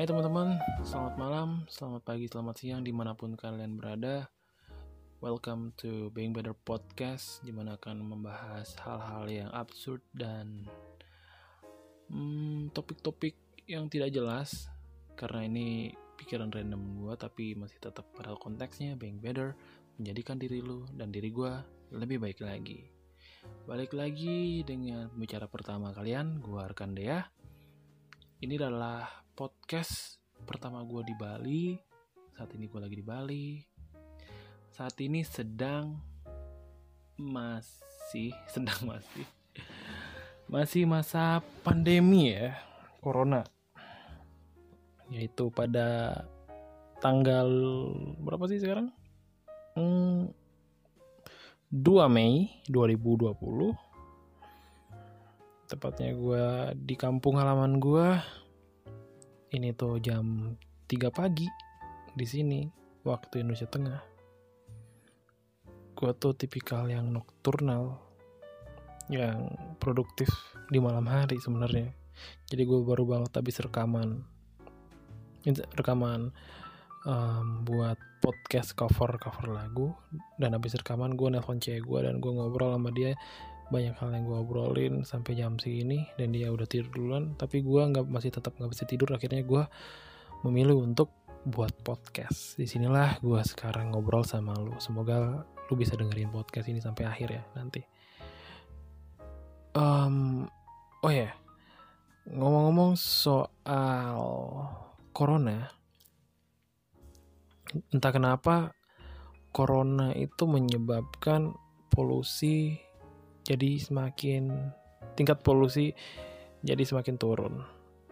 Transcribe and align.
Hai 0.00 0.08
teman-teman, 0.08 0.56
selamat 0.80 1.14
malam, 1.20 1.48
selamat 1.68 2.08
pagi, 2.08 2.24
selamat 2.24 2.56
siang 2.56 2.80
di 2.80 2.88
mana 2.88 3.12
pun 3.12 3.36
kalian 3.36 3.76
berada. 3.76 4.32
Welcome 5.20 5.76
to 5.76 6.08
Being 6.16 6.32
Better 6.32 6.56
Podcast 6.56 7.44
Di 7.44 7.52
mana 7.52 7.76
akan 7.76 8.08
membahas 8.08 8.80
hal-hal 8.80 9.28
yang 9.28 9.52
absurd 9.52 10.00
dan 10.16 10.64
hmm, 12.08 12.72
topik-topik 12.72 13.36
yang 13.68 13.92
tidak 13.92 14.16
jelas. 14.16 14.72
Karena 15.20 15.44
ini 15.44 15.92
pikiran 16.16 16.48
random 16.48 17.04
gue 17.04 17.14
tapi 17.20 17.52
masih 17.52 17.76
tetap 17.76 18.08
pada 18.16 18.32
konteksnya 18.40 18.96
Being 18.96 19.20
Better 19.20 19.52
Menjadikan 20.00 20.40
diri 20.40 20.64
lu 20.64 20.88
dan 20.96 21.12
diri 21.12 21.28
gue 21.28 21.52
lebih 21.92 22.24
baik 22.24 22.40
lagi. 22.40 22.88
Balik 23.68 23.92
lagi 23.92 24.64
dengan 24.64 25.12
pembicara 25.12 25.44
pertama 25.44 25.92
kalian, 25.92 26.40
gue 26.40 26.56
Arkan 26.56 26.96
Dea. 26.96 27.20
Ini 28.40 28.56
adalah 28.56 29.28
podcast 29.40 30.20
pertama 30.44 30.84
gue 30.84 31.00
di 31.00 31.16
Bali. 31.16 31.72
Saat 32.36 32.52
ini 32.60 32.68
gue 32.68 32.76
lagi 32.76 32.92
di 32.92 33.00
Bali. 33.00 33.56
Saat 34.68 35.00
ini 35.00 35.24
sedang 35.24 35.96
masih 37.16 38.36
sedang 38.52 38.76
masih 38.84 39.24
masih 40.44 40.84
masa 40.84 41.40
pandemi 41.64 42.36
ya 42.36 42.52
corona 43.00 43.40
yaitu 45.08 45.48
pada 45.48 46.20
tanggal 47.00 47.48
berapa 48.20 48.44
sih 48.44 48.60
sekarang 48.60 48.92
hmm, 49.72 50.28
2 51.72 52.12
Mei 52.12 52.60
2020 52.68 53.32
tepatnya 55.64 56.12
gue 56.12 56.44
di 56.76 56.92
kampung 56.98 57.40
halaman 57.40 57.80
gue 57.80 58.20
ini 59.50 59.74
tuh 59.74 59.98
jam 59.98 60.54
3 60.86 61.10
pagi 61.10 61.46
di 62.14 62.26
sini 62.26 62.62
waktu 63.02 63.42
Indonesia 63.42 63.66
Tengah. 63.66 64.00
Gue 65.98 66.10
tuh 66.14 66.38
tipikal 66.38 66.86
yang 66.86 67.10
nokturnal 67.10 67.98
yang 69.10 69.50
produktif 69.82 70.30
di 70.70 70.78
malam 70.78 71.02
hari 71.10 71.42
sebenarnya. 71.42 71.90
Jadi 72.46 72.62
gue 72.62 72.80
baru 72.86 73.02
banget 73.02 73.42
habis 73.42 73.58
rekaman. 73.58 74.22
Rekaman 75.74 76.30
um, 77.02 77.46
buat 77.66 77.98
podcast 78.22 78.78
cover 78.78 79.18
cover 79.18 79.50
lagu. 79.50 79.90
Dan 80.38 80.54
habis 80.54 80.78
rekaman 80.78 81.18
gue 81.18 81.26
nelfon 81.26 81.58
cewek 81.58 81.82
gue 81.82 82.00
dan 82.06 82.22
gue 82.22 82.30
ngobrol 82.30 82.78
sama 82.78 82.94
dia 82.94 83.18
banyak 83.70 83.94
hal 83.96 84.10
yang 84.10 84.26
gue 84.26 84.38
obrolin 84.38 85.06
sampai 85.06 85.38
jam 85.38 85.56
segini 85.56 86.10
dan 86.18 86.34
dia 86.34 86.50
udah 86.50 86.66
tidur 86.66 86.90
duluan 86.90 87.38
tapi 87.38 87.62
gue 87.62 87.82
nggak 87.86 88.04
masih 88.10 88.34
tetap 88.34 88.58
nggak 88.58 88.70
bisa 88.74 88.84
tidur. 88.84 89.14
Akhirnya 89.14 89.46
gue 89.46 89.62
memilih 90.44 90.82
untuk 90.82 91.14
buat 91.46 91.72
podcast. 91.86 92.58
Di 92.58 92.68
sinilah 92.68 93.22
gue 93.22 93.40
sekarang 93.46 93.94
ngobrol 93.94 94.26
sama 94.26 94.52
lu. 94.58 94.76
Semoga 94.82 95.46
lu 95.70 95.74
bisa 95.78 95.94
dengerin 95.94 96.34
podcast 96.34 96.66
ini 96.66 96.82
sampai 96.82 97.06
akhir 97.06 97.28
ya 97.30 97.42
nanti. 97.54 97.80
Um, 99.70 100.50
oh 101.00 101.12
ya 101.14 101.30
yeah. 101.30 101.34
ngomong-ngomong 102.26 102.98
soal 102.98 104.18
corona 105.14 105.70
entah 107.94 108.12
kenapa 108.12 108.74
corona 109.54 110.10
itu 110.12 110.44
menyebabkan 110.44 111.54
polusi 111.88 112.82
jadi 113.44 113.80
semakin 113.80 114.72
tingkat 115.16 115.40
polusi 115.40 115.92
jadi 116.60 116.82
semakin 116.84 117.16
turun 117.16 117.64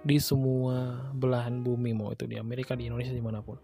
di 0.03 0.17
semua 0.23 1.11
belahan 1.11 1.61
bumi 1.61 1.91
mau 1.91 2.15
itu 2.15 2.25
di 2.25 2.39
Amerika 2.39 2.79
di 2.79 2.87
Indonesia 2.87 3.13
di 3.13 3.25
mana 3.25 3.43
pun. 3.43 3.59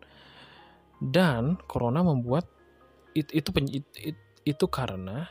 Dan 0.99 1.59
corona 1.69 2.03
membuat 2.03 2.47
it, 3.15 3.31
itu 3.31 3.51
it, 3.71 3.87
it, 3.99 4.19
itu 4.43 4.67
karena 4.67 5.27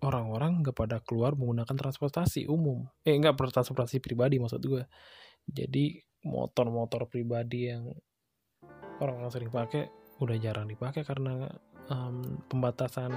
orang-orang 0.00 0.64
nggak 0.64 0.76
pada 0.76 0.98
keluar 1.02 1.34
menggunakan 1.34 1.74
transportasi 1.74 2.46
umum. 2.46 2.86
Eh 3.02 3.16
nggak 3.18 3.36
transportasi 3.36 3.98
pribadi 4.00 4.38
maksud 4.38 4.62
gue 4.62 4.84
jadi 5.50 5.98
motor-motor 6.24 7.08
pribadi 7.08 7.72
yang 7.72 7.90
orang-orang 9.00 9.32
sering 9.32 9.50
pakai 9.50 9.88
udah 10.20 10.36
jarang 10.36 10.68
dipakai 10.68 11.00
karena 11.00 11.48
um, 11.88 12.44
pembatasan 12.44 13.10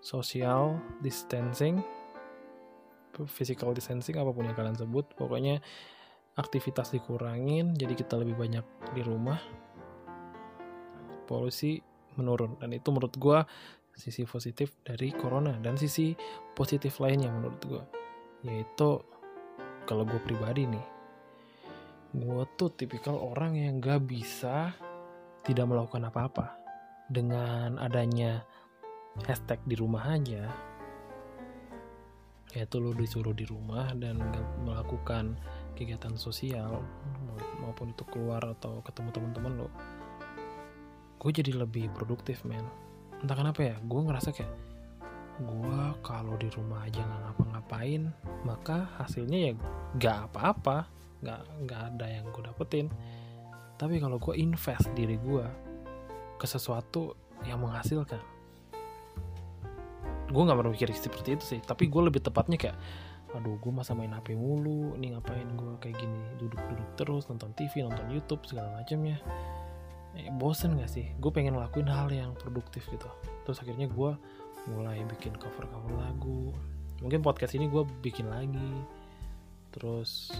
social 0.00 0.80
distancing 1.04 1.80
physical 3.28 3.76
distancing 3.76 4.16
apa 4.16 4.32
pun 4.32 4.48
yang 4.48 4.56
kalian 4.56 4.78
sebut. 4.78 5.04
Pokoknya 5.12 5.60
aktivitas 6.40 6.94
dikurangin 6.94 7.76
jadi 7.76 7.92
kita 7.92 8.16
lebih 8.16 8.38
banyak 8.38 8.64
di 8.96 9.02
rumah. 9.04 9.36
Polusi 11.28 11.78
menurun 12.18 12.58
dan 12.58 12.74
itu 12.74 12.88
menurut 12.90 13.14
gue 13.14 13.38
sisi 13.94 14.24
positif 14.24 14.80
dari 14.82 15.12
corona 15.12 15.54
dan 15.60 15.76
sisi 15.76 16.16
positif 16.56 16.98
lainnya 16.98 17.30
menurut 17.30 17.60
gue 17.62 17.84
yaitu 18.48 18.98
kalau 19.84 20.02
gue 20.08 20.18
pribadi 20.24 20.64
nih 20.64 20.86
gue 22.10 22.42
tuh 22.58 22.74
tipikal 22.74 23.14
orang 23.14 23.54
yang 23.54 23.78
gak 23.78 24.02
bisa 24.02 24.74
tidak 25.46 25.66
melakukan 25.70 26.10
apa-apa. 26.10 26.46
Dengan 27.10 27.78
adanya 27.78 28.42
hashtag 29.26 29.60
di 29.66 29.74
rumah 29.78 30.04
aja. 30.10 30.50
Yaitu 32.50 32.82
lo 32.82 32.90
disuruh 32.90 33.34
di 33.34 33.46
rumah 33.46 33.94
dan 33.94 34.18
melakukan 34.66 35.38
kegiatan 35.78 36.18
sosial 36.18 36.82
maupun 37.62 37.94
itu 37.94 38.02
keluar 38.10 38.42
atau 38.42 38.82
ketemu 38.82 39.08
teman-teman 39.14 39.54
lo 39.64 39.70
gue 41.20 41.30
jadi 41.36 41.52
lebih 41.52 41.92
produktif 41.92 42.42
men. 42.48 42.64
Entah 43.20 43.36
kenapa 43.36 43.60
ya 43.60 43.76
gue 43.76 44.00
ngerasa 44.00 44.32
kayak 44.32 44.54
gue 45.40 45.80
kalau 46.00 46.36
di 46.40 46.48
rumah 46.52 46.84
aja 46.88 47.00
nggak 47.00 47.20
ngapa-ngapain 47.28 48.02
maka 48.48 48.88
hasilnya 48.96 49.38
ya 49.38 49.52
gak 50.00 50.18
apa-apa. 50.32 50.88
Nggak 51.20 51.40
nggak 51.68 51.80
ada 51.92 52.06
yang 52.08 52.24
gue 52.32 52.42
dapetin. 52.48 52.88
Tapi 53.76 54.00
kalau 54.00 54.16
gue 54.16 54.32
invest 54.40 54.88
diri 54.96 55.20
gue 55.20 55.44
ke 56.40 56.46
sesuatu 56.48 57.12
yang 57.44 57.60
menghasilkan 57.60 58.39
gue 60.30 60.42
nggak 60.46 60.58
berpikir 60.62 60.88
seperti 60.94 61.36
itu 61.36 61.44
sih. 61.44 61.60
Tapi 61.60 61.90
gue 61.90 62.02
lebih 62.06 62.22
tepatnya 62.22 62.56
kayak 62.56 62.78
aduh 63.30 63.54
gue 63.62 63.72
masa 63.74 63.94
main 63.94 64.10
HP 64.14 64.38
mulu. 64.38 64.94
Nih 64.96 65.14
ngapain 65.14 65.46
gue 65.58 65.72
kayak 65.82 65.98
gini? 65.98 66.22
Duduk-duduk 66.38 66.88
terus 66.94 67.26
nonton 67.26 67.50
TV 67.58 67.82
nonton 67.82 68.06
YouTube 68.10 68.42
segala 68.46 68.78
macamnya. 68.78 69.18
Eh, 70.18 70.26
bosen 70.34 70.74
gak 70.74 70.90
sih? 70.90 71.06
Gue 71.22 71.30
pengen 71.30 71.54
ngelakuin 71.54 71.86
hal 71.86 72.10
yang 72.10 72.34
produktif 72.34 72.82
gitu. 72.90 73.06
Terus 73.46 73.62
akhirnya 73.62 73.86
gue 73.86 74.10
mulai 74.70 75.02
bikin 75.06 75.34
cover-cover 75.38 75.94
lagu. 75.94 76.50
Mungkin 77.00 77.22
podcast 77.22 77.54
ini 77.54 77.70
gue 77.70 77.86
bikin 78.02 78.26
lagi. 78.26 78.74
Terus 79.70 80.34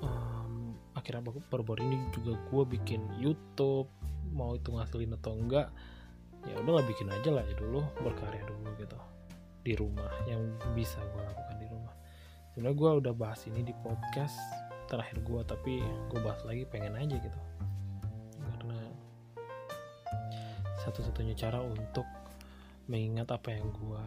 um, 0.00 0.72
akhirnya 0.96 1.20
baru-baru 1.52 1.84
ini 1.84 1.96
juga 2.16 2.40
gue 2.48 2.62
bikin 2.80 3.04
YouTube. 3.20 3.92
Mau 4.32 4.56
itu 4.56 4.72
ngasilin 4.72 5.16
atau 5.20 5.36
enggak 5.36 5.68
ya 6.46 6.54
udahlah 6.62 6.84
bikin 6.86 7.10
aja 7.10 7.30
lah 7.34 7.42
ya 7.42 7.54
dulu 7.58 7.82
berkarya 8.04 8.44
dulu 8.46 8.68
gitu. 8.78 8.98
Di 9.66 9.74
rumah 9.74 10.12
yang 10.30 10.42
bisa 10.76 11.00
gue 11.02 11.22
lakukan 11.22 11.56
di 11.58 11.66
rumah. 11.66 11.94
Sebenarnya 12.52 12.76
gue 12.78 12.90
udah 13.06 13.14
bahas 13.14 13.40
ini 13.50 13.66
di 13.66 13.74
podcast 13.82 14.38
terakhir 14.88 15.20
gue 15.20 15.40
tapi 15.44 15.74
gue 15.82 16.20
bahas 16.22 16.40
lagi 16.46 16.64
pengen 16.68 16.94
aja 16.94 17.16
gitu. 17.18 17.40
Karena 18.38 18.78
satu-satunya 20.86 21.34
cara 21.34 21.60
untuk 21.60 22.06
mengingat 22.88 23.28
apa 23.28 23.52
yang 23.52 23.68
gue 23.74 24.04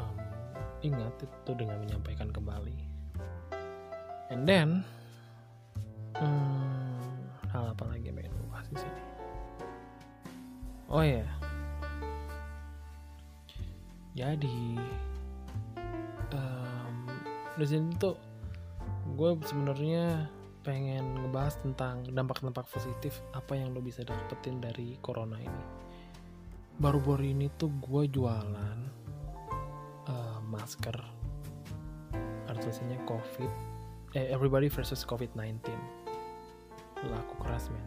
um, 0.00 0.18
ingat 0.80 1.14
itu 1.20 1.52
dengan 1.52 1.82
menyampaikan 1.82 2.32
kembali. 2.32 2.78
And 4.32 4.44
then 4.48 4.84
hmm, 6.16 7.08
hal 7.52 7.72
apa 7.72 7.84
lagi 7.88 8.08
yang 8.08 8.37
oh 10.88 11.04
ya 11.04 11.26
jadi 14.18 14.58
um, 16.34 16.96
di 17.54 17.66
sini 17.68 17.94
tuh 18.00 18.18
gue 19.14 19.30
sebenarnya 19.46 20.26
pengen 20.66 21.16
ngebahas 21.24 21.56
tentang 21.64 22.04
dampak-dampak 22.12 22.66
positif 22.68 23.22
apa 23.32 23.56
yang 23.56 23.72
lo 23.72 23.80
bisa 23.80 24.04
dapetin 24.04 24.60
dari 24.60 25.00
corona 25.00 25.40
ini. 25.40 25.64
Baru-baru 26.76 27.30
ini 27.30 27.48
tuh 27.56 27.72
gue 27.78 28.10
jualan 28.10 28.78
uh, 30.10 30.38
masker 30.44 30.98
artinya 32.48 32.96
covid 33.04 33.52
eh, 34.16 34.32
everybody 34.32 34.72
versus 34.72 35.04
covid 35.04 35.28
19 35.36 35.62
laku 37.06 37.34
keras 37.40 37.70
men. 37.70 37.86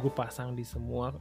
Gue 0.00 0.12
pasang 0.12 0.56
di 0.56 0.64
semua 0.64 1.12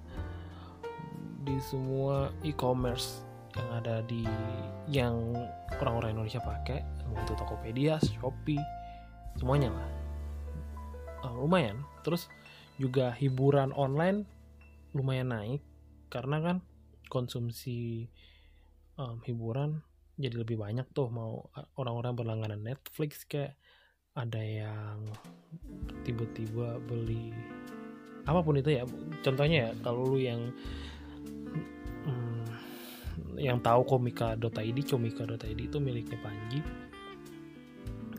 di 1.41 1.57
semua 1.61 2.29
e-commerce 2.45 3.25
yang 3.57 3.69
ada 3.83 3.95
di 4.07 4.23
yang 4.87 5.35
orang-orang 5.83 6.15
Indonesia 6.15 6.39
pakai, 6.39 6.85
itu 7.11 7.33
Tokopedia, 7.35 7.99
Shopee, 7.99 8.61
semuanya 9.35 9.73
lah. 9.75 9.89
uh, 11.25 11.35
lumayan. 11.37 11.81
Terus 12.01 12.27
juga 12.81 13.13
hiburan 13.13 13.75
online 13.77 14.25
lumayan 14.91 15.31
naik 15.31 15.61
karena 16.11 16.41
kan 16.41 16.57
konsumsi 17.07 18.09
um, 18.97 19.21
hiburan 19.23 19.83
jadi 20.17 20.41
lebih 20.41 20.59
banyak 20.59 20.87
tuh. 20.91 21.11
Mau 21.11 21.49
orang-orang 21.77 22.13
berlangganan 22.17 22.61
Netflix 22.61 23.25
kayak 23.25 23.55
ada 24.11 24.41
yang 24.43 25.07
tiba-tiba 26.03 26.79
beli 26.83 27.31
apa 28.27 28.43
pun 28.43 28.59
itu 28.59 28.69
ya. 28.75 28.83
Contohnya 29.25 29.57
ya 29.57 29.69
kalau 29.81 30.15
lu 30.15 30.19
yang 30.21 30.51
yang 33.41 33.57
tahu 33.59 33.81
komika.id 33.83 34.77
komika.id 34.85 35.59
itu 35.59 35.77
miliknya 35.81 36.21
Panji. 36.21 36.61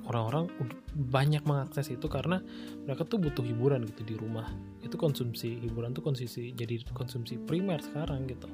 Orang-orang 0.03 0.51
banyak 0.99 1.47
mengakses 1.47 1.95
itu 1.95 2.11
karena 2.11 2.43
mereka 2.83 3.07
tuh 3.07 3.23
butuh 3.23 3.47
hiburan 3.47 3.87
gitu 3.87 4.03
di 4.03 4.19
rumah. 4.19 4.51
Itu 4.83 4.99
konsumsi 4.99 5.63
hiburan 5.63 5.95
tuh 5.95 6.03
konsumsi 6.03 6.51
jadi 6.59 6.83
konsumsi 6.91 7.39
primer 7.39 7.79
sekarang 7.79 8.27
gitu. 8.27 8.51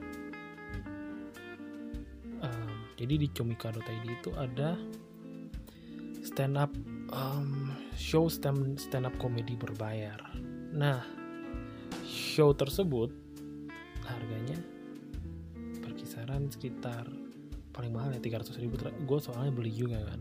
Um, 2.44 2.72
jadi 3.00 3.16
di 3.16 3.32
comika.id 3.32 4.04
itu 4.04 4.30
ada 4.36 4.76
stand 6.20 6.60
up 6.60 6.70
um, 7.16 7.72
show 7.96 8.28
stand 8.28 8.76
stand 8.76 9.08
up 9.08 9.16
komedi 9.16 9.56
berbayar. 9.56 10.20
Nah 10.76 11.00
show 12.04 12.52
tersebut 12.52 13.08
harganya 14.04 14.77
berkisaran 16.28 16.52
sekitar 16.52 17.04
paling 17.72 17.92
mahal 17.96 18.12
ya 18.12 18.20
300 18.20 18.60
ribu. 18.60 18.76
Gue 19.08 19.16
soalnya 19.16 19.48
beli 19.48 19.72
juga 19.72 19.96
kan. 20.04 20.20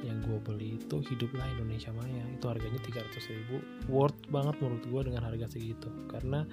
Yang 0.00 0.18
gue 0.24 0.38
beli 0.48 0.68
itu 0.80 0.96
hiduplah 1.12 1.44
Indonesia 1.60 1.92
Maya. 1.92 2.24
Itu 2.32 2.48
harganya 2.48 2.80
300 2.80 3.20
ribu. 3.36 3.60
Worth 3.92 4.16
banget 4.32 4.56
menurut 4.64 4.84
gue 4.88 5.00
dengan 5.12 5.22
harga 5.28 5.52
segitu. 5.52 5.92
Karena 6.08 6.48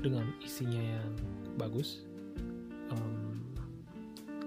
dengan 0.00 0.24
isinya 0.40 0.80
yang 0.80 1.12
bagus 1.60 2.00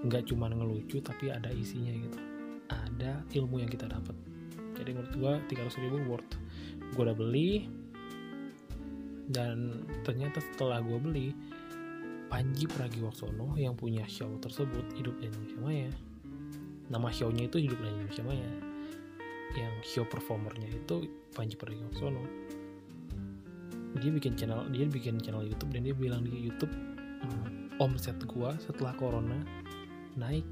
nggak 0.02 0.22
um, 0.26 0.28
cuma 0.28 0.50
ngelucu 0.50 0.98
tapi 0.98 1.30
ada 1.30 1.54
isinya 1.54 1.94
gitu. 1.94 2.18
Ada 2.66 3.22
ilmu 3.30 3.62
yang 3.62 3.70
kita 3.70 3.86
dapat. 3.86 4.16
Jadi 4.74 4.90
menurut 4.90 5.14
gue 5.14 5.32
300 5.54 5.84
ribu 5.86 6.02
worth. 6.10 6.34
Gue 6.98 7.02
udah 7.06 7.14
beli 7.14 7.70
dan 9.30 9.86
ternyata 10.02 10.42
setelah 10.42 10.82
gue 10.82 10.98
beli 10.98 11.30
Panji 12.26 12.66
Pragiwaksono 12.66 13.54
yang 13.54 13.78
punya 13.78 14.02
show 14.10 14.28
tersebut 14.42 14.82
hidup 14.98 15.14
di 15.22 15.30
Indonesia 15.30 15.58
Maya. 15.62 15.90
Nama 16.90 17.08
show-nya 17.14 17.46
itu 17.46 17.62
hidup 17.62 17.78
di 17.78 17.86
Indonesia 17.86 18.22
Maya. 18.26 18.50
Yang 19.54 19.74
show 19.86 20.04
performernya 20.04 20.74
itu 20.74 21.06
Panji 21.30 21.54
Pragiwaksono. 21.54 22.22
Dia 23.96 24.10
bikin 24.12 24.34
channel 24.34 24.66
dia 24.74 24.84
bikin 24.90 25.22
channel 25.22 25.46
YouTube 25.46 25.72
dan 25.72 25.86
dia 25.86 25.94
bilang 25.96 26.26
di 26.26 26.34
YouTube 26.34 26.74
hmm, 27.22 27.80
omset 27.80 28.18
gua 28.26 28.58
setelah 28.58 28.92
corona 28.98 29.38
naik. 30.18 30.44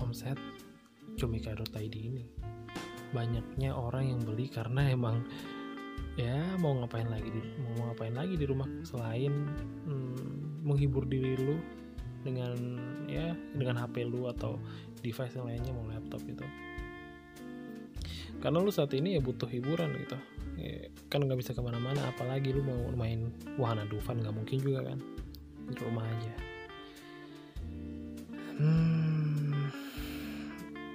Omset 0.00 0.40
comika.id 1.20 1.94
ini. 1.94 2.24
Banyaknya 3.12 3.76
orang 3.76 4.16
yang 4.16 4.20
beli 4.24 4.48
karena 4.48 4.88
emang 4.88 5.20
ya 6.16 6.56
mau 6.60 6.76
ngapain 6.80 7.08
lagi 7.08 7.28
di 7.28 7.40
mau 7.60 7.92
ngapain 7.92 8.12
lagi 8.16 8.36
di 8.36 8.44
rumah 8.44 8.68
selain 8.84 9.32
hmm, 9.88 10.41
menghibur 10.62 11.04
diri 11.04 11.34
lu 11.36 11.58
dengan 12.22 12.54
ya 13.10 13.34
dengan 13.58 13.82
HP 13.82 14.06
lu 14.06 14.30
atau 14.30 14.56
device 15.02 15.34
yang 15.34 15.46
lainnya 15.50 15.72
mau 15.74 15.86
laptop 15.90 16.22
gitu. 16.24 16.46
Karena 18.38 18.58
lu 18.58 18.70
saat 18.74 18.90
ini 18.94 19.18
ya 19.18 19.20
butuh 19.22 19.46
hiburan 19.46 19.94
gitu. 20.02 20.18
Ya, 20.58 20.90
kan 21.08 21.24
nggak 21.24 21.40
bisa 21.40 21.56
ke 21.56 21.62
mana-mana 21.64 22.12
apalagi 22.12 22.52
lu 22.52 22.62
mau 22.62 22.92
main 22.94 23.30
wahana 23.56 23.86
Dufan 23.86 24.22
nggak 24.22 24.34
mungkin 24.34 24.58
juga 24.62 24.80
kan? 24.94 24.98
Di 25.70 25.78
rumah 25.82 26.06
aja. 26.06 26.34
Hmm, 28.58 29.70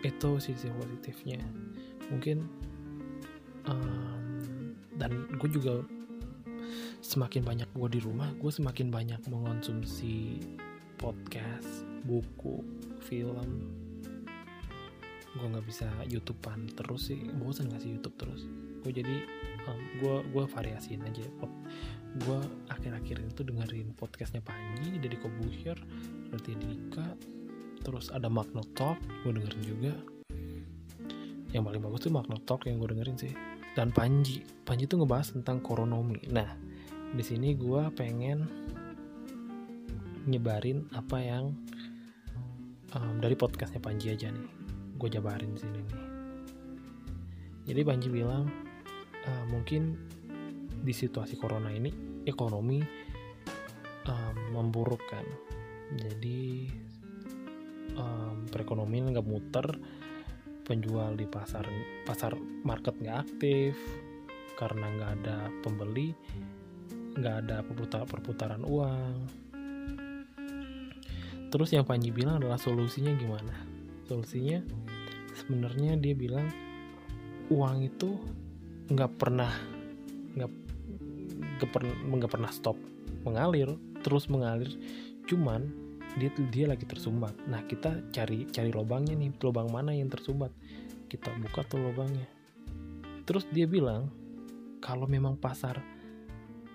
itu 0.04 0.30
sisi 0.40 0.68
positifnya. 0.72 1.40
Mungkin 2.08 2.48
um, 3.68 4.28
dan 4.96 5.12
gue 5.36 5.50
juga 5.52 5.84
semakin 7.08 7.48
banyak 7.48 7.70
gue 7.72 7.88
di 7.88 8.00
rumah 8.04 8.28
gue 8.36 8.52
semakin 8.52 8.92
banyak 8.92 9.24
mengonsumsi 9.32 10.44
podcast 11.00 11.88
buku 12.04 12.60
film. 13.00 13.72
Gue 15.40 15.48
nggak 15.48 15.64
bisa 15.64 15.88
youtubean 16.12 16.68
terus 16.76 17.08
sih. 17.08 17.32
Bosan 17.40 17.72
nggak 17.72 17.80
sih 17.80 17.96
youtube 17.96 18.18
terus? 18.20 18.44
Gue 18.84 18.92
jadi 18.92 19.24
um, 19.72 19.80
gue 20.04 20.16
gue 20.36 20.44
variasiin 20.52 21.00
aja. 21.08 21.24
Gue 22.28 22.40
akhir-akhir 22.68 23.24
itu 23.24 23.42
dengerin 23.46 23.96
podcastnya 23.96 24.44
Panji 24.44 25.00
dari 25.00 25.16
Kobusher 25.16 25.80
berarti 26.28 26.60
Dika 26.60 27.08
terus 27.88 28.12
ada 28.12 28.28
Magno 28.28 28.68
Talk 28.76 29.00
gue 29.24 29.32
dengerin 29.32 29.64
juga. 29.64 29.94
Yang 31.56 31.64
paling 31.72 31.82
bagus 31.88 32.00
tuh 32.04 32.12
Magno 32.12 32.36
Talk 32.44 32.68
yang 32.68 32.84
gue 32.84 32.92
dengerin 32.92 33.16
sih. 33.16 33.32
Dan 33.78 33.96
Panji. 33.96 34.44
Panji 34.68 34.90
tuh 34.90 35.00
ngebahas 35.00 35.38
tentang 35.38 35.64
koronomi. 35.64 36.20
Nah 36.34 36.67
di 37.16 37.24
sini 37.24 37.56
gue 37.56 37.88
pengen 37.96 38.44
nyebarin 40.28 40.84
apa 40.92 41.18
yang 41.24 41.56
um, 42.92 43.16
dari 43.24 43.36
podcastnya 43.40 43.80
Panji 43.80 44.12
aja 44.12 44.28
nih. 44.28 44.48
Gue 45.00 45.08
jabarin 45.08 45.56
di 45.56 45.60
sini 45.62 45.80
nih. 45.80 46.00
Jadi 47.72 47.82
Panji 47.84 48.08
bilang 48.12 48.48
uh, 49.24 49.46
mungkin 49.48 49.96
di 50.84 50.94
situasi 50.94 51.40
corona 51.40 51.72
ini 51.72 51.92
ekonomi 52.28 52.84
um, 54.08 54.36
memburuk 54.52 55.04
kan. 55.08 55.24
Jadi 55.96 56.68
um, 57.96 58.44
perekonomian 58.52 59.16
nggak 59.16 59.28
muter 59.28 59.68
penjual 60.68 61.16
di 61.16 61.24
pasar 61.24 61.64
pasar 62.04 62.36
market 62.68 63.00
nggak 63.00 63.24
aktif 63.24 63.80
karena 64.60 64.92
nggak 65.00 65.12
ada 65.24 65.38
pembeli 65.64 66.12
nggak 67.18 67.36
ada 67.46 67.66
perputaran, 67.66 68.08
perputaran 68.08 68.62
uang. 68.62 69.16
Terus 71.48 71.70
yang 71.74 71.88
Panji 71.88 72.14
bilang 72.14 72.38
adalah 72.44 72.60
solusinya 72.60 73.16
gimana? 73.18 73.56
Solusinya 74.06 74.62
sebenarnya 75.34 75.98
dia 75.98 76.14
bilang 76.14 76.48
uang 77.48 77.78
itu 77.88 78.20
nggak 78.88 79.12
pernah 79.16 79.52
nggak 80.38 80.52
nggak 82.08 82.32
pernah 82.32 82.52
stop 82.54 82.78
mengalir 83.26 83.74
terus 84.06 84.30
mengalir. 84.30 84.70
Cuman 85.26 85.66
dia 86.22 86.30
dia 86.54 86.66
lagi 86.70 86.86
tersumbat. 86.86 87.34
Nah 87.50 87.66
kita 87.66 88.14
cari 88.14 88.46
cari 88.48 88.70
lubangnya 88.70 89.18
nih. 89.18 89.34
Lubang 89.42 89.74
mana 89.74 89.96
yang 89.96 90.12
tersumbat? 90.12 90.54
Kita 91.08 91.34
buka 91.42 91.66
tuh 91.66 91.82
lubangnya. 91.82 92.28
Terus 93.26 93.48
dia 93.50 93.68
bilang 93.68 94.12
kalau 94.80 95.10
memang 95.10 95.36
pasar 95.36 95.97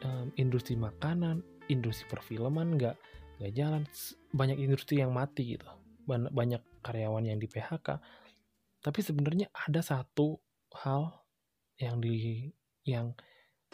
um, 0.05 0.29
industri 0.39 0.75
makanan 0.75 1.43
industri 1.71 2.05
perfilman 2.11 2.77
nggak 2.77 2.97
nggak 3.41 3.53
jalan. 3.55 3.83
Banyak 4.35 4.59
industri 4.59 5.01
yang 5.01 5.15
mati 5.15 5.57
gitu. 5.57 5.67
Banyak 6.09 6.83
karyawan 6.83 7.25
yang 7.27 7.39
di 7.39 7.47
PHK 7.47 8.03
tapi 8.83 8.99
sebenarnya 8.99 9.47
ada 9.55 9.79
satu 9.79 10.43
hal 10.83 11.23
yang 11.79 12.03
di 12.03 12.51
yang 12.83 13.15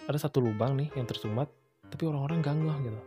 ada 0.04 0.20
satu 0.20 0.44
lubang 0.44 0.76
nih 0.76 0.92
yang 0.92 1.08
tersumbat 1.08 1.48
tapi 1.88 2.04
orang-orang 2.04 2.44
ganggu 2.44 2.68
gitu. 2.84 3.00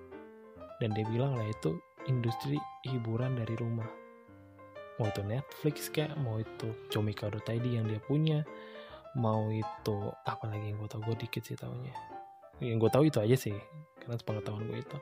Dan 0.82 0.98
dia 0.98 1.06
bilang 1.06 1.38
lah 1.38 1.46
itu 1.46 1.78
industri 2.10 2.58
hiburan 2.90 3.38
dari 3.38 3.54
rumah. 3.62 3.86
Mau 4.98 5.06
itu 5.06 5.22
Netflix 5.22 5.94
kayak 5.94 6.18
mau 6.18 6.42
itu 6.42 6.74
comika.id 6.90 7.66
yang 7.70 7.86
dia 7.86 8.02
punya 8.02 8.42
mau 9.18 9.52
itu 9.54 9.98
apa 10.26 10.48
lagi 10.48 10.72
yang 10.72 10.80
gue 10.82 10.90
tau 10.90 11.04
gue 11.04 11.16
dikit 11.20 11.44
sih 11.44 11.60
tahunya 11.60 12.11
yang 12.62 12.78
gue 12.78 12.90
tahu 12.94 13.10
itu 13.10 13.18
aja 13.18 13.34
sih 13.34 13.58
karena 13.98 14.16
sepengetahuan 14.22 14.70
gue 14.70 14.80
itu. 14.80 14.98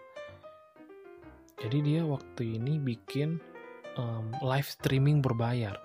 Jadi 1.60 1.78
dia 1.84 2.01
waktu 2.08 2.56
ini 2.56 2.80
bikin 2.80 3.36
um, 4.00 4.32
live 4.39 4.68
streaming 4.68 5.20
berbayar. 5.20 5.75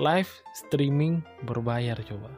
Live 0.00 0.32
streaming 0.56 1.20
berbayar 1.44 2.00
coba. 2.00 2.32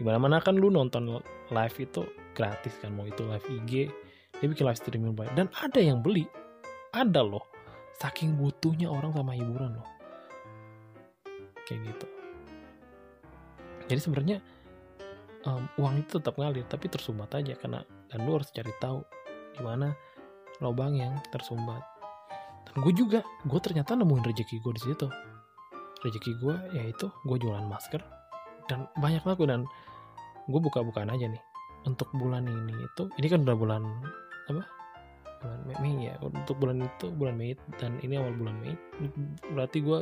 Di 0.00 0.02
mana 0.02 0.16
mana 0.16 0.40
kan 0.40 0.56
lu 0.56 0.72
nonton 0.72 1.20
live 1.52 1.76
itu 1.76 2.02
gratis 2.32 2.74
kan 2.80 2.96
mau 2.96 3.04
itu 3.04 3.22
live 3.28 3.46
IG 3.46 3.72
dia 4.40 4.46
bikin 4.48 4.64
live 4.64 4.80
streaming 4.80 5.12
berbayar. 5.12 5.32
Dan 5.36 5.46
ada 5.52 5.80
yang 5.80 6.00
beli. 6.00 6.24
Ada 6.96 7.20
loh. 7.20 7.44
Saking 8.00 8.40
butuhnya 8.40 8.88
orang 8.88 9.12
sama 9.12 9.36
hiburan 9.36 9.78
loh. 9.78 9.88
Kayak 11.68 11.92
gitu. 11.92 12.06
Jadi 13.84 14.00
sebenarnya 14.00 14.36
um, 15.48 15.64
uang 15.80 16.04
itu 16.04 16.18
tetap 16.20 16.36
ngalir 16.40 16.64
tapi 16.66 16.88
tersumbat 16.88 17.32
aja 17.36 17.54
karena 17.56 17.84
dan 18.08 18.18
lu 18.24 18.36
harus 18.36 18.48
cari 18.50 18.72
tahu 18.80 19.04
gimana 19.54 19.94
lubang 20.62 20.96
yang 20.96 21.14
tersumbat. 21.30 21.82
Dan 22.70 22.74
gue 22.82 22.92
juga 22.94 23.20
gue 23.44 23.60
ternyata 23.60 23.94
nemuin 23.94 24.24
rezeki 24.24 24.62
gue 24.64 24.72
di 24.74 24.82
situ. 24.82 25.06
Rezeki 26.04 26.32
gue 26.40 26.54
yaitu 26.76 27.06
gue 27.28 27.36
jualan 27.40 27.64
masker 27.64 28.00
dan 28.68 28.88
banyak 28.98 29.24
laku 29.24 29.44
dan 29.44 29.68
gue 30.48 30.60
buka-bukaan 30.60 31.12
aja 31.12 31.28
nih. 31.28 31.42
Untuk 31.84 32.08
bulan 32.16 32.48
ini 32.48 32.72
itu 32.72 33.02
ini 33.20 33.26
kan 33.28 33.44
udah 33.44 33.56
bulan 33.56 33.82
apa? 34.48 34.64
Bulan 35.44 35.60
Mei, 35.68 35.76
Mei 35.84 35.94
ya 36.08 36.14
untuk 36.24 36.56
bulan 36.56 36.80
itu 36.80 37.12
bulan 37.12 37.36
Mei 37.36 37.52
dan 37.76 38.00
ini 38.00 38.16
awal 38.16 38.32
bulan 38.32 38.56
Mei. 38.64 38.72
Berarti 39.52 39.84
gue 39.84 40.00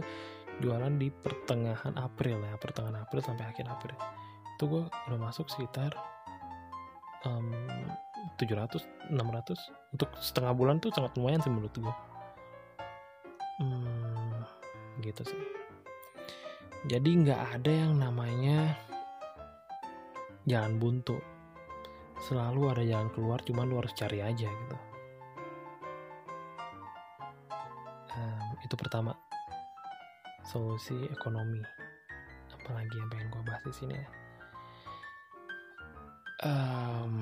jualan 0.63 0.95
di 1.01 1.11
pertengahan 1.11 1.99
April 1.99 2.39
ya 2.39 2.55
pertengahan 2.61 3.03
April 3.03 3.25
sampai 3.25 3.51
akhir 3.51 3.67
April 3.67 4.22
itu 4.63 4.79
gue 4.79 4.87
udah 4.87 5.19
masuk 5.19 5.51
sekitar 5.51 5.91
um, 7.27 7.51
700 8.39 9.11
600 9.11 9.59
untuk 9.91 10.07
setengah 10.23 10.55
bulan 10.55 10.79
tuh 10.79 10.95
sangat 10.95 11.19
lumayan 11.19 11.43
sih 11.43 11.51
menurut 11.51 11.75
gue 11.75 11.95
hmm, 13.59 14.39
gitu 15.03 15.27
sih. 15.27 15.43
Jadi 16.87 17.11
nggak 17.11 17.59
ada 17.59 17.73
yang 17.75 17.99
namanya 17.99 18.79
jalan 20.47 20.79
buntu. 20.79 21.19
Selalu 22.23 22.71
ada 22.71 22.87
jalan 22.87 23.11
keluar 23.19 23.43
cuman 23.43 23.67
lu 23.67 23.83
harus 23.83 23.91
cari 23.99 24.23
aja 24.23 24.47
gitu. 24.47 24.79
Um, 28.15 28.55
itu 28.63 28.75
pertama. 28.79 29.11
Solusi 30.47 30.95
ekonomi. 31.11 31.67
Apalagi 32.55 32.95
yang 32.95 33.11
pengen 33.11 33.27
gue 33.27 33.43
bahas 33.43 33.67
di 33.67 33.75
sini 33.75 33.99
ya 33.99 34.22
um, 36.43 37.13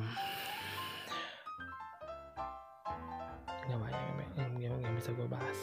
nggak 3.69 3.79
banyak 3.79 4.03
yang, 4.37 4.53
yang, 4.59 4.75
yang 4.83 4.95
bisa 4.97 5.13
gue 5.15 5.29
bahas. 5.29 5.59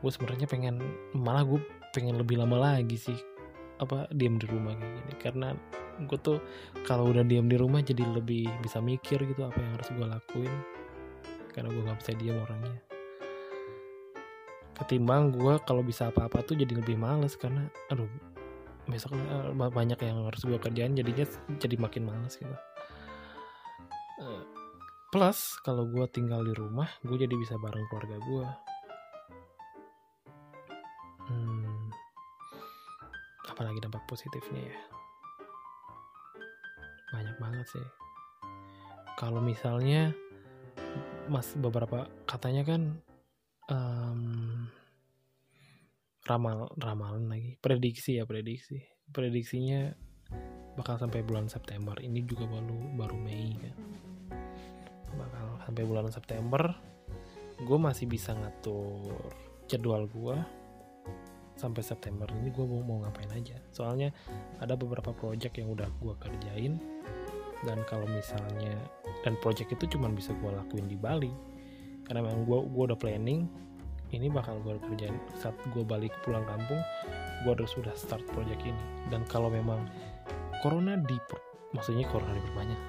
Gue 0.00 0.10
sebenarnya 0.10 0.46
pengen 0.48 0.80
malah 1.14 1.44
gue 1.44 1.60
pengen 1.92 2.18
lebih 2.18 2.40
lama 2.40 2.58
lagi 2.58 2.98
sih 2.98 3.18
apa 3.78 4.10
diam 4.10 4.40
di 4.40 4.46
rumah 4.48 4.74
kayak 4.74 4.92
gini. 4.98 5.12
Karena 5.20 5.48
gue 5.98 6.18
tuh 6.18 6.38
kalau 6.86 7.10
udah 7.10 7.22
diam 7.26 7.46
di 7.46 7.58
rumah 7.58 7.82
jadi 7.84 8.02
lebih 8.02 8.48
bisa 8.62 8.82
mikir 8.82 9.22
gitu 9.22 9.46
apa 9.46 9.58
yang 9.58 9.72
harus 9.78 9.88
gue 9.92 10.06
lakuin. 10.06 10.54
Karena 11.52 11.68
gue 11.70 11.82
nggak 11.84 11.98
bisa 12.02 12.12
diam 12.18 12.38
orangnya. 12.42 12.80
Ketimbang 14.78 15.34
gue 15.34 15.58
kalau 15.66 15.82
bisa 15.82 16.06
apa-apa 16.10 16.46
tuh 16.46 16.54
jadi 16.54 16.78
lebih 16.78 16.94
males 16.94 17.34
karena 17.34 17.66
aduh 17.90 18.06
besok 18.88 19.12
uh, 19.12 19.52
banyak 19.52 20.00
yang 20.00 20.24
harus 20.24 20.40
gue 20.48 20.56
kerjain 20.56 20.96
jadinya 20.96 21.28
jadi 21.60 21.76
makin 21.76 22.08
males 22.08 22.40
gitu 22.40 22.56
plus 25.08 25.56
kalau 25.64 25.88
gue 25.88 26.04
tinggal 26.12 26.44
di 26.44 26.52
rumah 26.52 26.88
gue 27.00 27.16
jadi 27.16 27.32
bisa 27.32 27.56
bareng 27.56 27.88
keluarga 27.88 28.20
gue 28.20 28.46
hmm, 31.28 31.88
apalagi 33.48 33.80
dampak 33.80 34.04
positifnya 34.06 34.70
ya. 34.70 34.78
Banyak 37.08 37.36
banget 37.40 37.66
sih. 37.72 37.86
Kalau 39.16 39.40
misalnya 39.42 40.12
mas 41.26 41.52
beberapa 41.58 42.06
katanya 42.28 42.62
kan 42.68 42.82
um, 43.72 44.22
ramal 46.28 46.70
ramalan 46.78 47.26
lagi. 47.26 47.56
Prediksi 47.58 48.20
ya 48.20 48.28
prediksi. 48.28 48.78
Prediksinya 49.08 49.88
bakal 50.76 51.00
sampai 51.00 51.24
bulan 51.24 51.48
September. 51.48 51.96
Ini 51.96 52.22
juga 52.28 52.44
baru 52.44 52.78
baru 52.94 53.16
Mei 53.16 53.56
kan 53.56 53.76
sampai 55.68 55.84
bulan 55.84 56.08
September 56.08 56.72
gue 57.60 57.78
masih 57.78 58.08
bisa 58.08 58.32
ngatur 58.32 59.04
jadwal 59.68 60.08
gue 60.08 60.36
sampai 61.58 61.82
September. 61.82 62.30
Ini 62.30 62.54
gue 62.54 62.64
mau 62.64 62.80
mau 62.86 62.98
ngapain 63.02 63.28
aja. 63.34 63.58
Soalnya 63.74 64.14
ada 64.62 64.78
beberapa 64.78 65.10
project 65.10 65.58
yang 65.58 65.74
udah 65.74 65.90
gue 65.98 66.14
kerjain 66.22 66.78
dan 67.66 67.82
kalau 67.90 68.06
misalnya 68.06 68.78
dan 69.26 69.34
project 69.42 69.74
itu 69.74 69.98
cuma 69.98 70.06
bisa 70.14 70.30
gue 70.38 70.50
lakuin 70.54 70.86
di 70.86 70.94
Bali. 70.94 71.34
Karena 72.06 72.24
memang 72.24 72.46
gue 72.46 72.58
gue 72.62 72.84
udah 72.94 72.98
planning 72.98 73.50
ini 74.14 74.30
bakal 74.30 74.62
gue 74.62 74.78
kerjain. 74.78 75.18
Saat 75.42 75.58
gue 75.74 75.82
balik 75.82 76.14
pulang 76.22 76.46
kampung 76.46 76.78
gue 77.42 77.52
harus 77.52 77.74
sudah 77.74 77.92
start 77.98 78.22
project 78.30 78.62
ini. 78.62 78.82
Dan 79.10 79.26
kalau 79.26 79.50
memang 79.50 79.82
corona 80.62 80.94
di 80.94 81.18
maksudnya 81.74 82.06
corona 82.06 82.38
diperbanyak. 82.38 82.80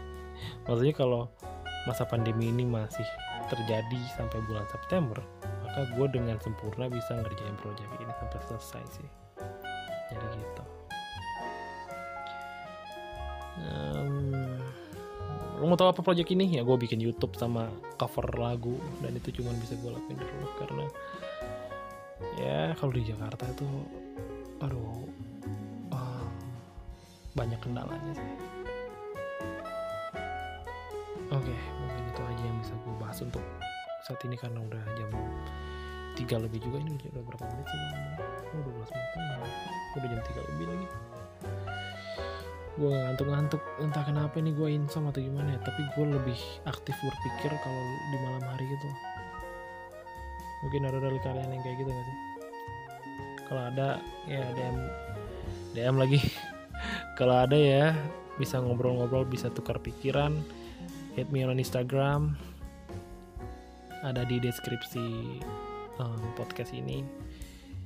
Maksudnya 0.70 0.94
kalau 0.96 1.28
masa 1.88 2.04
pandemi 2.04 2.52
ini 2.52 2.68
masih 2.68 3.06
terjadi 3.48 4.00
sampai 4.18 4.40
bulan 4.46 4.68
September 4.68 5.20
maka 5.70 5.86
gue 5.94 6.08
dengan 6.10 6.42
sempurna 6.42 6.90
bisa 6.90 7.14
ngerjain 7.14 7.54
project 7.62 7.88
ini 8.02 8.10
sampai 8.18 8.40
selesai 8.50 8.84
sih. 8.90 9.10
Jadi 10.10 10.26
gitu. 10.42 10.64
Um, 13.60 14.58
lo 15.62 15.64
mau 15.70 15.78
tahu 15.78 15.94
apa 15.94 16.02
project 16.02 16.34
ini? 16.34 16.58
Ya 16.58 16.66
gue 16.66 16.74
bikin 16.74 16.98
YouTube 16.98 17.38
sama 17.38 17.70
cover 18.02 18.26
lagu 18.42 18.82
dan 19.06 19.14
itu 19.14 19.30
cuma 19.30 19.54
bisa 19.62 19.78
gue 19.78 19.94
lakuin 19.94 20.18
di 20.18 20.26
rumah 20.26 20.52
karena 20.58 20.86
ya 22.42 22.74
kalau 22.74 22.92
di 22.92 23.06
Jakarta 23.06 23.46
itu 23.46 23.70
aduh 24.60 25.06
um, 25.94 26.28
banyak 27.38 27.60
kendalanya 27.62 28.12
sih 28.18 28.59
oke 31.30 31.46
okay, 31.46 31.60
mungkin 31.78 32.04
itu 32.10 32.22
aja 32.26 32.44
yang 32.44 32.58
bisa 32.62 32.74
gue 32.74 32.96
bahas 32.98 33.18
untuk 33.22 33.44
saat 34.04 34.20
ini 34.26 34.36
karena 34.40 34.60
udah 34.64 34.84
jam 34.98 35.10
tiga 36.20 36.36
lebih 36.36 36.60
juga. 36.60 36.84
Ini 36.84 37.00
udah 37.16 37.24
berapa 37.24 37.44
menit 37.48 37.68
sih? 37.72 37.80
Oh, 38.52 38.62
12 38.66 38.92
menit. 38.92 39.10
Udah 39.96 40.08
jam 40.12 40.22
tiga 40.28 40.42
lebih 40.52 40.66
lagi. 40.68 40.88
Gue 42.76 42.92
ngantuk-ngantuk. 42.92 43.62
Entah 43.80 44.04
kenapa 44.04 44.36
ini 44.44 44.52
gue 44.52 44.68
insom 44.76 45.08
atau 45.08 45.24
gimana 45.24 45.56
ya 45.56 45.60
tapi 45.64 45.82
gue 45.96 46.06
lebih 46.12 46.40
aktif 46.68 46.96
berpikir 47.00 47.52
kalau 47.64 47.84
di 48.12 48.18
malam 48.24 48.44
hari 48.44 48.66
gitu. 48.68 48.88
Mungkin 50.60 50.82
ada 50.92 51.00
dari 51.00 51.20
kalian 51.24 51.50
yang 51.56 51.64
kayak 51.64 51.78
gitu 51.80 51.90
gak 51.92 52.06
sih? 52.06 52.18
Kalau 53.48 53.64
ada 53.72 53.88
ya 54.28 54.44
DM 54.54 54.78
DM 55.76 55.96
lagi. 55.96 56.20
Kalau 57.20 57.36
ada 57.36 57.58
ya 57.60 57.92
bisa 58.40 58.64
ngobrol-ngobrol 58.64 59.28
bisa 59.28 59.52
tukar 59.52 59.84
pikiran 59.84 60.40
hit 61.20 61.28
me 61.36 61.44
on 61.44 61.60
Instagram. 61.60 62.40
Ada 64.08 64.24
di 64.24 64.40
deskripsi 64.40 65.36
um, 66.00 66.22
podcast 66.40 66.72
ini. 66.72 67.04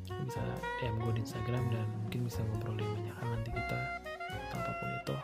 Bisa 0.05 0.45
DM 0.77 1.01
gue 1.01 1.17
di 1.17 1.21
Instagram 1.25 1.65
dan 1.73 1.89
mungkin 2.05 2.29
bisa 2.29 2.45
ngobrolin 2.45 2.85
banyak 2.85 3.15
hal 3.17 3.27
nanti 3.33 3.49
kita 3.49 3.79
apa 4.53 4.71
pun 4.77 4.89
itu. 5.01 5.15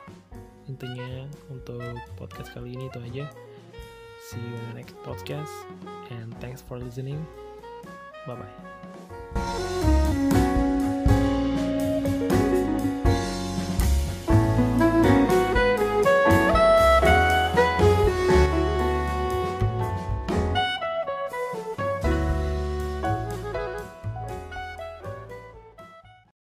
Intinya 0.74 1.10
untuk 1.54 1.86
podcast 2.18 2.50
kali 2.50 2.74
ini 2.74 2.90
itu 2.90 2.98
aja. 3.14 3.26
See 4.26 4.42
you 4.42 4.58
in 4.58 4.64
the 4.74 4.76
next 4.82 4.98
podcast 5.06 5.54
and 6.10 6.34
thanks 6.42 6.66
for 6.66 6.82
listening. 6.82 7.22
Bye 8.26 8.42
bye 8.42 9.69